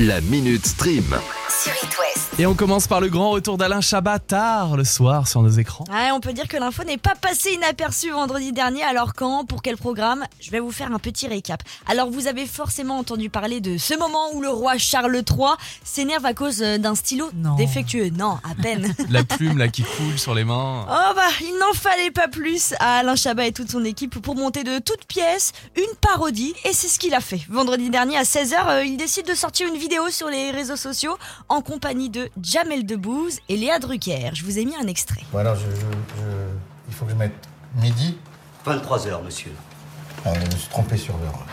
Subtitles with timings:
[0.00, 1.12] La Minute Stream.
[2.40, 5.82] Et on commence par le grand retour d'Alain Chabat tard le soir sur nos écrans.
[5.90, 8.84] Ouais, on peut dire que l'info n'est pas passée inaperçue vendredi dernier.
[8.84, 10.24] Alors quand Pour quel programme?
[10.40, 11.64] Je vais vous faire un petit récap.
[11.88, 16.24] Alors vous avez forcément entendu parler de ce moment où le roi Charles III s'énerve
[16.26, 17.56] à cause euh, d'un stylo Non.
[17.56, 18.10] défectueux.
[18.10, 18.94] Non, à peine.
[19.10, 20.86] La plume là qui coule sur les mains.
[20.88, 24.36] Oh bah, il n'en fallait pas plus à Alain Chabat et toute son équipe pour
[24.36, 27.40] monter de toutes pièces une parodie et c'est ce qu'il a fait.
[27.50, 31.16] Vendredi dernier à 16h, il décide de sortir une vidéo sur les réseaux sociaux
[31.48, 34.30] en compagnie de Jamel Debbouze et Léa Drucker.
[34.34, 35.22] Je vous ai mis un extrait.
[35.32, 36.56] Bon alors, je, je- je-
[36.88, 37.34] il faut que je mette
[37.76, 38.16] midi.
[38.64, 39.52] 23 heures, monsieur.
[40.24, 41.44] Ah, je me suis trompé sur l'heure.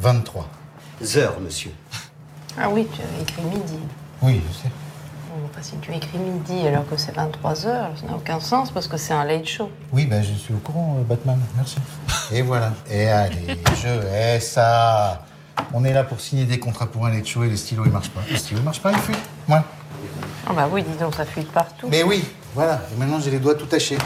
[0.00, 0.48] 23.
[1.16, 1.70] Heures, monsieur.
[2.58, 3.78] Ah oui, tu as écrit midi.
[4.22, 4.70] Oui, je sais.
[5.30, 8.70] Bon, bah, si tu écris midi alors que c'est 23 heures, ça n'a aucun sens
[8.70, 9.70] parce que c'est un late show.
[9.92, 11.38] Oui, ben je suis au courant, euh, Batman.
[11.56, 11.76] Merci.
[12.32, 12.72] Et voilà.
[12.90, 15.24] Et allez, je hais ça.
[15.74, 17.92] On est là pour signer des contrats pour un late show et les stylos ils
[17.92, 18.22] marchent pas.
[18.30, 19.14] Les stylos ils marchent pas, ils fuient.
[19.48, 19.62] Moi.
[20.48, 21.88] Ah bah oui, dis donc, ça fuit de partout.
[21.90, 22.82] Mais oui, voilà.
[22.94, 23.98] Et maintenant j'ai les doigts tout tachés.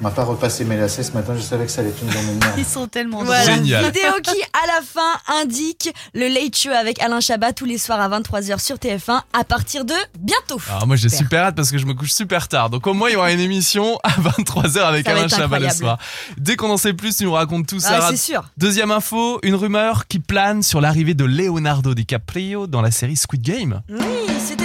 [0.00, 2.10] On m'a pas repassé mes lacets ce matin, je savais que ça allait être une
[2.10, 2.54] journée de merde.
[2.58, 3.44] Ils sont tellement Voilà.
[3.44, 3.84] Génial.
[3.84, 8.00] vidéo qui, à la fin, indique le Late Show avec Alain Chabat tous les soirs
[8.00, 10.60] à 23h sur TF1 à partir de bientôt.
[10.68, 12.70] Alors moi j'ai super hâte parce que je me couche super tard.
[12.70, 15.36] Donc au moins il y aura une émission à 23h avec Ça va Alain être
[15.36, 15.74] Chabat le incroyable.
[15.78, 15.98] soir.
[16.38, 18.10] Dès qu'on en sait plus, tu nous racontes tout Ah, Sarah.
[18.10, 18.42] c'est sûr.
[18.58, 23.42] Deuxième info, une rumeur qui plane sur l'arrivée de Leonardo DiCaprio dans la série Squid
[23.42, 23.80] Game.
[23.88, 23.98] Oui,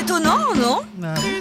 [0.09, 0.79] étonnant, non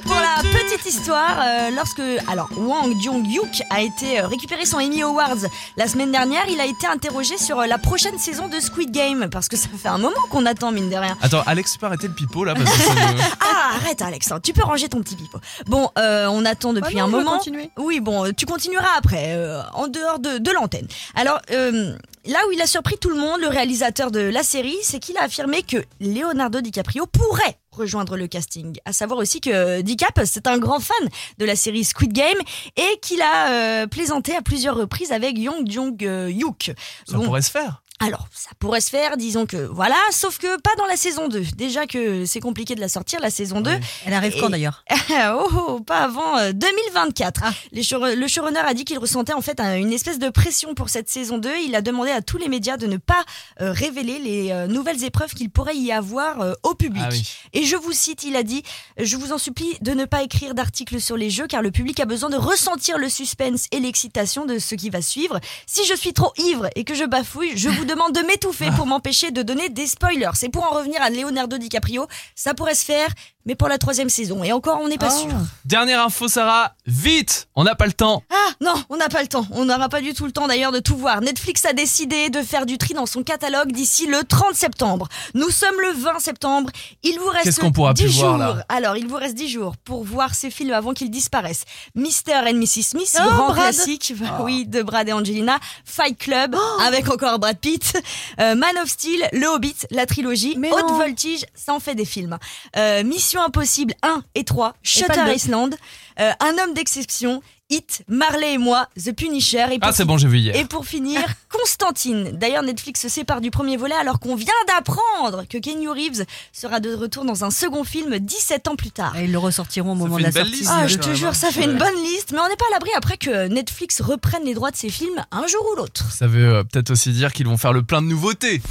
[0.02, 5.02] Pour la petite histoire, euh, lorsque alors Wang Jong-hyuk a été euh, récupéré son Emmy
[5.02, 5.36] Awards
[5.78, 9.30] la semaine dernière, il a été interrogé sur euh, la prochaine saison de Squid Game
[9.30, 11.16] parce que ça fait un moment qu'on attend mine de rien.
[11.22, 12.98] Attends, Alex, tu peux arrêter le pipeau là parce que ça me-
[13.41, 15.39] Ah, arrête Alex, hein, tu peux ranger ton petit pipeau.
[15.66, 17.39] Bon, euh, on attend depuis Ah non, un moment.
[17.39, 17.70] continuer.
[17.78, 20.86] Oui, bon, tu continueras après, euh, en dehors de, de l'antenne.
[21.14, 21.96] Alors, euh,
[22.29, 25.17] là où il a surpris tout le monde, le réalisateur de la série, c'est qu'il
[25.17, 28.77] a affirmé que Leonardo DiCaprio pourrait rejoindre le casting.
[28.85, 32.39] À savoir aussi que DiCap, c'est un grand fan de la série Squid Game
[32.77, 36.73] et qu'il a euh, plaisanté à plusieurs reprises avec Yong Jong-hyuk.
[37.07, 37.83] ça Bon, pourrait se faire.
[38.01, 41.41] Alors, ça pourrait se faire, disons que voilà, sauf que pas dans la saison 2.
[41.57, 43.70] Déjà que c'est compliqué de la sortir, la saison 2.
[43.73, 43.77] Oui.
[44.07, 44.85] Elle arrive quand Et- d'ailleurs
[45.35, 47.41] oh, oh, pas avant euh, 2024.
[47.45, 47.53] Ah.
[47.73, 50.75] Les show- le showrunner a dit qu'il ressentait en fait un- une espèce de pression
[50.75, 51.51] pour cette saison 2.
[51.67, 53.25] Il a demandé à tous les médias de ne pas
[53.61, 57.03] euh, révéler les euh, nouvelles épreuves qu'il pourrait y avoir euh, au public.
[57.05, 57.29] Ah oui.
[57.53, 58.63] Et je vous cite, il a dit
[58.97, 61.98] Je vous en supplie de ne pas écrire d'articles sur les jeux car le public
[62.01, 65.41] a besoin de ressentir le suspense et l'excitation de ce qui va suivre.
[65.67, 68.87] Si je suis trop ivre et que je bafouille, je vous demande de m'étouffer pour
[68.87, 70.31] m'empêcher de donner des spoilers.
[70.35, 72.07] C'est pour en revenir à Leonardo DiCaprio.
[72.35, 73.09] Ça pourrait se faire,
[73.48, 74.45] mais pour la troisième saison.
[74.45, 75.19] Et encore, on n'est pas Oh.
[75.23, 75.33] sûr.
[75.64, 78.23] Dernière info Sarah, vite, on n'a pas le temps.
[78.31, 79.47] Ah non, on n'a pas le temps.
[79.53, 81.20] On n'aura pas du tout le temps d'ailleurs de tout voir.
[81.23, 85.08] Netflix a décidé de faire du tri dans son catalogue d'ici le 30 septembre.
[85.35, 86.70] Nous sommes le 20 septembre.
[87.03, 88.37] Il vous reste Qu'est-ce qu'on pourra 10 plus jours.
[88.37, 88.64] voir, là?
[88.69, 91.64] Alors, il vous reste 10 jours pour voir ces films avant qu'ils disparaissent.
[91.95, 92.35] Mr.
[92.47, 92.83] and Mrs.
[92.83, 93.57] Smith, Oh, grand Brad.
[93.75, 95.58] classique, oui, de Brad et Angelina.
[95.87, 96.55] Fight Club,
[96.87, 97.98] avec encore Brad Pitt.
[98.41, 100.55] Euh, Man of Steel, Le Hobbit, la trilogie.
[100.58, 100.98] Mais Haute non.
[100.98, 102.37] Voltige, ça en fait des films.
[102.77, 104.73] Euh, Mission Impossible 1 et 3.
[104.73, 105.35] pas Shutter.
[105.35, 105.77] Island.
[106.21, 107.43] euh, Un homme d'exception.
[107.70, 109.67] Hit, Marley et moi, The Punisher.
[109.73, 110.56] Et Ah c'est bon, j'ai vu hier.
[110.56, 111.20] et pour finir,
[111.51, 112.30] Constantine.
[112.33, 116.80] D'ailleurs, Netflix se sépare du premier volet alors qu'on vient d'apprendre que Kenny Reeves sera
[116.80, 119.14] de retour dans un second film 17 ans plus tard.
[119.18, 120.58] Et Ils le ressortiront au moment fait de la une belle sortie.
[120.61, 121.33] liste, Ah, Ouais, je te jure, hein.
[121.34, 121.67] ça fait Ouais.
[121.73, 124.70] une bonne liste, mais on n'est pas à l'abri après que Netflix reprenne les droits
[124.70, 126.11] de ces films un jour ou l'autre.
[126.11, 128.62] Ça veut euh, peut-être aussi dire qu'ils vont faire le plein de nouveautés.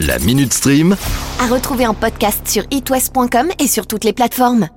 [0.00, 0.96] La Minute Stream.
[1.38, 4.68] À retrouver en podcast sur itwest.com et sur toutes les plateformes.